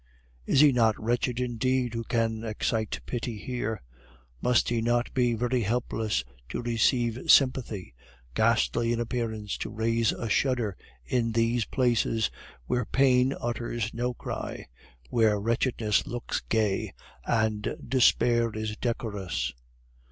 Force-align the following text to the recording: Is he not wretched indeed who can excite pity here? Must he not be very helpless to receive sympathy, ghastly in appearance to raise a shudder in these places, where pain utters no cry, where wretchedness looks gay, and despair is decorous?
Is 0.47 0.61
he 0.61 0.71
not 0.71 0.99
wretched 0.99 1.39
indeed 1.39 1.93
who 1.93 2.03
can 2.03 2.43
excite 2.43 2.99
pity 3.05 3.37
here? 3.37 3.83
Must 4.41 4.67
he 4.69 4.81
not 4.81 5.13
be 5.13 5.35
very 5.35 5.61
helpless 5.61 6.23
to 6.49 6.63
receive 6.63 7.29
sympathy, 7.29 7.93
ghastly 8.33 8.91
in 8.93 8.99
appearance 8.99 9.57
to 9.57 9.69
raise 9.69 10.11
a 10.11 10.27
shudder 10.27 10.75
in 11.05 11.33
these 11.33 11.65
places, 11.65 12.31
where 12.65 12.85
pain 12.85 13.35
utters 13.39 13.93
no 13.93 14.15
cry, 14.15 14.65
where 15.11 15.39
wretchedness 15.39 16.07
looks 16.07 16.39
gay, 16.49 16.93
and 17.27 17.75
despair 17.87 18.49
is 18.55 18.75
decorous? 18.77 19.53